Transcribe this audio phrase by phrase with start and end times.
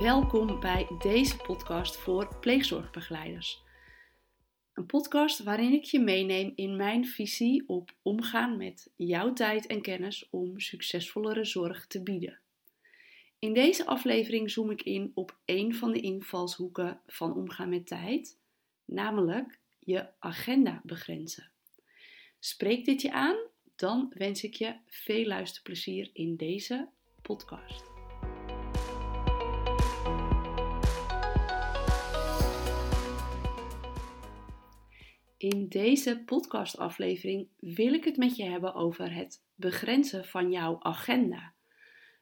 [0.00, 3.62] Welkom bij deze podcast voor pleegzorgbegeleiders.
[4.72, 9.82] Een podcast waarin ik je meeneem in mijn visie op omgaan met jouw tijd en
[9.82, 12.40] kennis om succesvollere zorg te bieden.
[13.38, 18.38] In deze aflevering zoom ik in op een van de invalshoeken van omgaan met tijd,
[18.84, 21.50] namelijk je agenda begrenzen.
[22.38, 23.36] Spreek dit je aan?
[23.76, 26.88] Dan wens ik je veel luisterplezier in deze
[27.22, 27.97] podcast.
[35.38, 41.54] In deze podcastaflevering wil ik het met je hebben over het begrenzen van jouw agenda.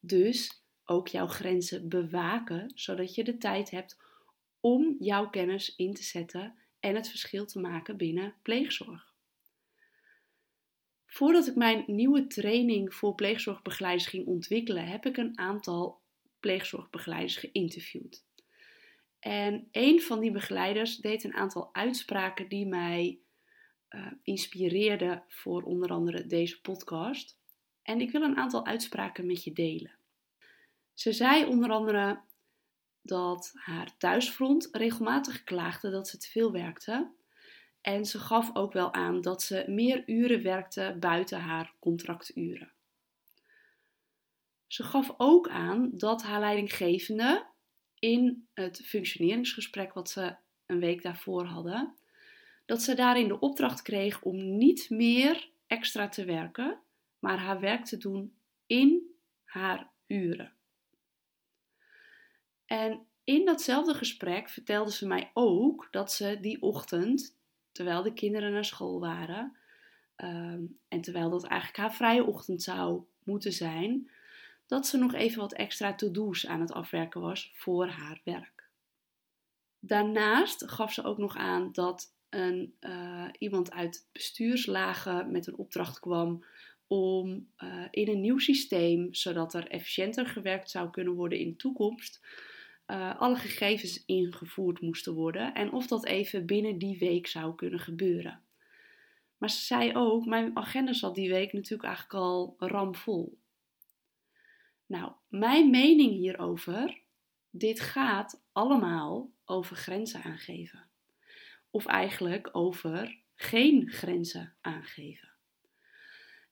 [0.00, 3.96] Dus ook jouw grenzen bewaken, zodat je de tijd hebt
[4.60, 9.14] om jouw kennis in te zetten en het verschil te maken binnen pleegzorg.
[11.06, 16.00] Voordat ik mijn nieuwe training voor pleegzorgbegeleiders ging ontwikkelen, heb ik een aantal
[16.40, 18.27] pleegzorgbegeleiders geïnterviewd.
[19.20, 23.18] En een van die begeleiders deed een aantal uitspraken die mij
[23.90, 27.38] uh, inspireerden voor onder andere deze podcast.
[27.82, 29.96] En ik wil een aantal uitspraken met je delen.
[30.94, 32.20] Ze zei onder andere
[33.02, 37.10] dat haar thuisfront regelmatig klaagde dat ze te veel werkte.
[37.80, 42.72] En ze gaf ook wel aan dat ze meer uren werkte buiten haar contracturen.
[44.66, 47.46] Ze gaf ook aan dat haar leidinggevende
[47.98, 51.94] in het functioneringsgesprek wat ze een week daarvoor hadden,
[52.66, 56.80] dat ze daarin de opdracht kreeg om niet meer extra te werken,
[57.18, 58.34] maar haar werk te doen
[58.66, 59.02] in
[59.44, 60.52] haar uren.
[62.66, 67.36] En in datzelfde gesprek vertelde ze mij ook dat ze die ochtend,
[67.72, 69.56] terwijl de kinderen naar school waren,
[70.16, 74.10] ehm, en terwijl dat eigenlijk haar vrije ochtend zou moeten zijn,
[74.68, 78.68] dat ze nog even wat extra to-do's aan het afwerken was voor haar werk.
[79.78, 86.00] Daarnaast gaf ze ook nog aan dat een, uh, iemand uit bestuurslagen met een opdracht
[86.00, 86.44] kwam
[86.86, 91.56] om uh, in een nieuw systeem, zodat er efficiënter gewerkt zou kunnen worden in de
[91.56, 92.26] toekomst,
[92.86, 97.80] uh, alle gegevens ingevoerd moesten worden en of dat even binnen die week zou kunnen
[97.80, 98.42] gebeuren.
[99.38, 103.38] Maar ze zei ook: Mijn agenda zat die week natuurlijk eigenlijk al ramvol.
[104.88, 107.00] Nou, mijn mening hierover,
[107.50, 110.88] dit gaat allemaal over grenzen aangeven.
[111.70, 115.28] Of eigenlijk over geen grenzen aangeven.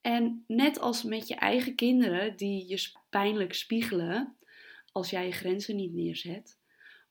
[0.00, 4.36] En net als met je eigen kinderen die je pijnlijk spiegelen
[4.92, 6.58] als jij je grenzen niet neerzet,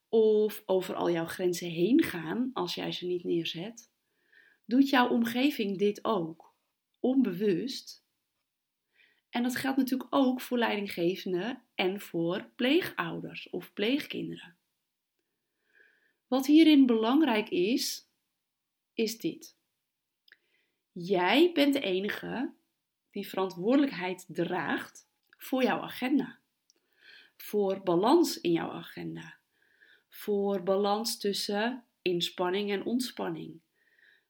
[0.10, 3.92] of over al jouw grenzen heen gaan als jij ze niet neerzet,
[4.66, 6.54] doet jouw omgeving dit ook,
[7.00, 8.08] onbewust
[9.30, 14.58] en dat geldt natuurlijk ook voor leidinggevenden en voor pleegouders of pleegkinderen.
[16.28, 18.08] Wat hierin belangrijk is,
[18.94, 19.58] is dit.
[20.92, 22.54] Jij bent de enige
[23.12, 25.08] die verantwoordelijkheid draagt
[25.38, 26.40] voor jouw agenda.
[27.38, 29.38] Voor balans in jouw agenda.
[30.10, 33.62] Voor balans tussen inspanning en ontspanning.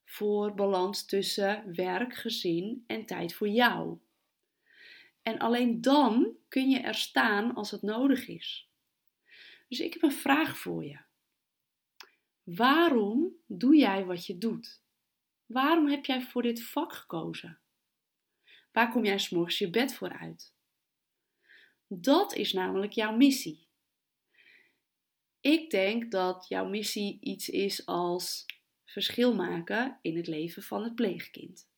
[0.05, 3.97] Voor balans tussen werk, gezin en tijd voor jou.
[5.21, 8.69] En alleen dan kun je er staan als het nodig is.
[9.67, 10.99] Dus ik heb een vraag voor je.
[12.43, 14.81] Waarom doe jij wat je doet?
[15.45, 17.59] Waarom heb jij voor dit vak gekozen?
[18.71, 20.53] Waar kom jij s'morgens je bed voor uit?
[21.87, 23.67] Dat is namelijk jouw missie.
[25.41, 28.45] Ik denk dat jouw missie iets is als
[28.85, 31.68] verschil maken in het leven van het pleegkind.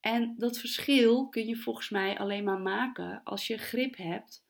[0.00, 4.44] En dat verschil kun je volgens mij alleen maar maken als je grip hebt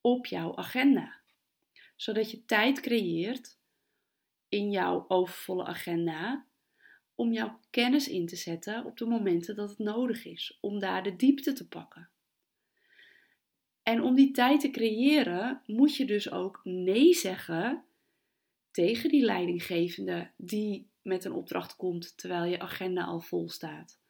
[0.00, 1.20] op jouw agenda.
[1.96, 3.58] Zodat je tijd creëert
[4.48, 6.46] in jouw overvolle agenda
[7.14, 11.02] om jouw kennis in te zetten op de momenten dat het nodig is, om daar
[11.02, 12.10] de diepte te pakken.
[13.82, 17.84] En om die tijd te creëren, moet je dus ook nee zeggen
[18.70, 24.00] tegen die leidinggevende die met een opdracht komt terwijl je agenda al vol staat.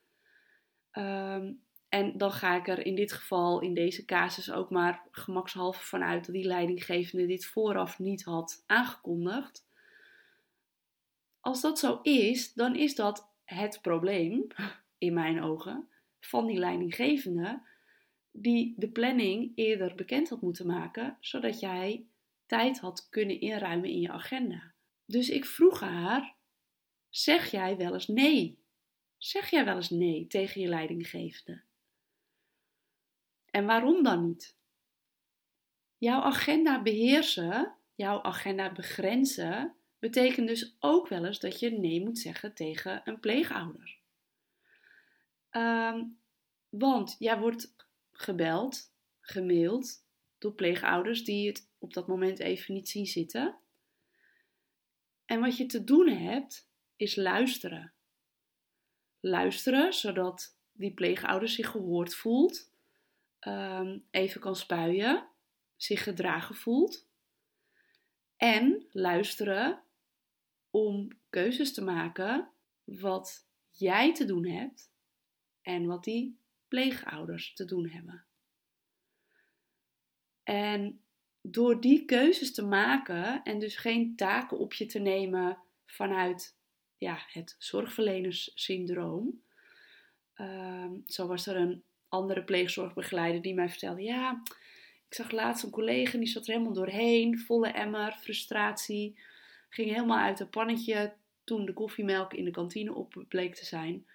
[0.99, 1.53] Ehm,
[1.89, 6.25] en dan ga ik er in dit geval, in deze casus, ook maar gemakshalve vanuit
[6.25, 9.67] dat die leidinggevende dit vooraf niet had aangekondigd.
[11.41, 14.47] Als dat zo is, dan is dat het probleem,
[14.99, 15.89] in mijn ogen,
[16.21, 17.63] van die leidinggevende,
[18.31, 22.07] die de planning eerder bekend had moeten maken, zodat jij
[22.47, 24.73] tijd had kunnen inruimen in je agenda.
[25.05, 26.35] Dus ik vroeg haar:
[27.09, 28.58] zeg jij wel eens nee?
[29.19, 31.63] Zeg jij wel eens nee tegen je leidinggevende?
[33.51, 34.57] En waarom dan niet?
[35.97, 42.19] Jouw agenda beheersen, jouw agenda begrenzen, betekent dus ook wel eens dat je nee moet
[42.19, 43.99] zeggen tegen een pleegouder.
[45.51, 46.19] Um,
[46.69, 47.75] want jij wordt
[48.11, 50.07] gebeld, gemaild
[50.39, 53.59] door pleegouders die het op dat moment even niet zien zitten.
[55.25, 57.93] En wat je te doen hebt, is luisteren.
[59.21, 62.73] Luisteren zodat die pleegouder zich gehoord voelt,
[63.41, 65.29] um, even kan spuien,
[65.77, 67.07] zich gedragen voelt.
[68.37, 69.83] En luisteren
[70.71, 72.51] om keuzes te maken
[72.85, 74.93] wat jij te doen hebt
[75.63, 76.39] en wat die
[76.69, 78.25] pleegouders te doen hebben.
[80.43, 81.03] En
[81.41, 86.58] door die keuzes te maken en dus geen taken op je te nemen vanuit
[86.99, 89.43] ja, het zorgverlenerssyndroom.
[90.37, 94.43] Uh, zo was er een andere pleegzorgbegeleider die mij vertelde: Ja,
[95.09, 99.19] ik zag laatst een collega die zat er helemaal doorheen, volle emmer, frustratie.
[99.69, 101.15] Ging helemaal uit het pannetje
[101.45, 104.07] toen de koffiemelk in de kantine op bleek te zijn.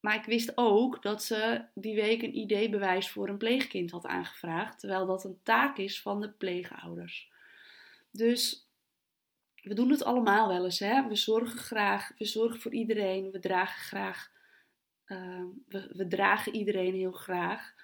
[0.00, 4.78] Maar ik wist ook dat ze die week een ID-bewijs voor een pleegkind had aangevraagd,
[4.78, 7.30] terwijl dat een taak is van de pleegouders.
[8.10, 8.68] Dus
[9.62, 10.78] we doen het allemaal wel eens.
[10.78, 11.08] Hè?
[11.08, 14.30] We zorgen graag, we zorgen voor iedereen, we dragen graag,
[15.06, 17.74] uh, we, we dragen iedereen heel graag.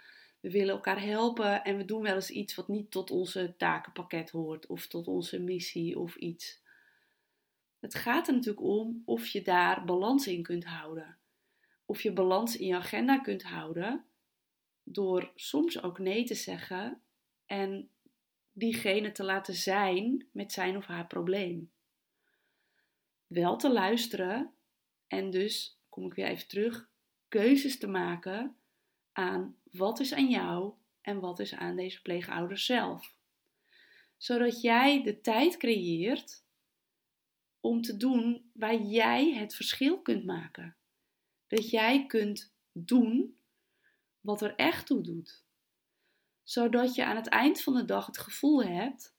[0.41, 4.31] We willen elkaar helpen en we doen wel eens iets wat niet tot onze takenpakket
[4.31, 6.63] hoort of tot onze missie of iets.
[7.79, 11.19] Het gaat er natuurlijk om of je daar balans in kunt houden
[11.89, 14.05] of je balans in je agenda kunt houden
[14.83, 17.03] door soms ook nee te zeggen
[17.47, 17.91] en
[18.59, 21.73] diegene te laten zijn met zijn of haar probleem.
[23.27, 24.55] Wel te luisteren
[25.07, 26.89] en dus, kom ik weer even terug,
[27.29, 28.57] keuzes te maken
[29.13, 33.15] aan wat is aan jou en wat is aan deze pleegouders zelf.
[34.17, 36.45] Zodat jij de tijd creëert
[37.61, 40.79] om te doen waar jij het verschil kunt maken
[41.49, 43.39] dat jij kunt doen
[44.21, 45.45] wat er echt toe doet.
[46.49, 49.17] Zodat je aan het eind van de dag het gevoel hebt: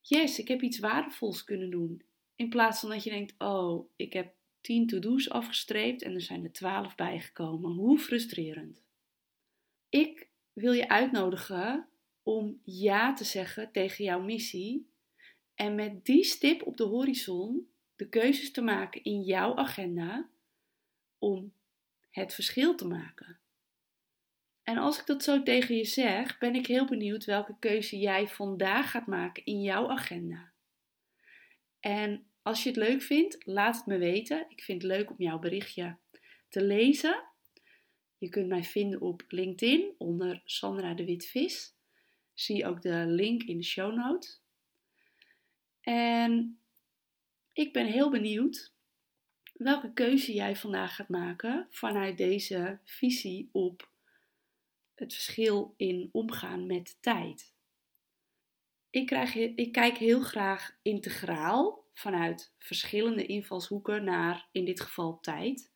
[0.00, 2.02] yes, ik heb iets waardevols kunnen doen.
[2.34, 6.44] In plaats van dat je denkt: oh, ik heb 10 to-do's afgestreept en er zijn
[6.44, 7.72] er 12 bijgekomen.
[7.72, 8.82] Hoe frustrerend.
[9.88, 11.88] Ik wil je uitnodigen
[12.22, 14.90] om ja te zeggen tegen jouw missie
[15.54, 20.28] en met die stip op de horizon de keuzes te maken in jouw agenda
[21.18, 21.52] om
[22.10, 23.41] het verschil te maken.
[24.62, 28.28] En als ik dat zo tegen je zeg, ben ik heel benieuwd welke keuze jij
[28.28, 30.52] vandaag gaat maken in jouw agenda.
[31.80, 34.46] En als je het leuk vindt, laat het me weten.
[34.48, 35.96] Ik vind het leuk om jouw berichtje
[36.48, 37.24] te lezen.
[38.18, 41.74] Je kunt mij vinden op LinkedIn onder Sandra de Witvis.
[42.34, 44.40] Zie ook de link in de show notes.
[45.80, 46.58] En
[47.52, 48.72] ik ben heel benieuwd
[49.52, 53.91] welke keuze jij vandaag gaat maken vanuit deze visie op
[54.94, 57.52] het verschil in omgaan met tijd.
[58.90, 65.70] Ik, krijg, ik kijk heel graag integraal vanuit verschillende invalshoeken naar in dit geval tijd.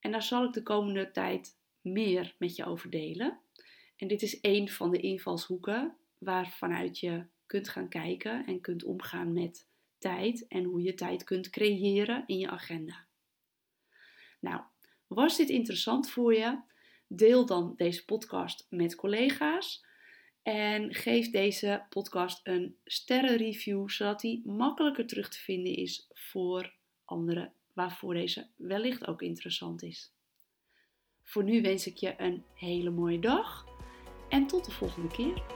[0.00, 3.40] En daar zal ik de komende tijd meer met je over delen.
[3.96, 9.32] En dit is een van de invalshoeken waarvanuit je kunt gaan kijken en kunt omgaan
[9.32, 9.66] met
[9.98, 13.06] tijd en hoe je tijd kunt creëren in je agenda.
[14.40, 14.62] Nou,
[15.06, 16.58] was dit interessant voor je?
[17.06, 19.84] Deel dan deze podcast met collega's.
[20.42, 27.52] En geef deze podcast een sterrenreview, zodat die makkelijker terug te vinden is voor anderen
[27.72, 30.12] waarvoor deze wellicht ook interessant is.
[31.22, 33.66] Voor nu wens ik je een hele mooie dag
[34.28, 35.55] en tot de volgende keer.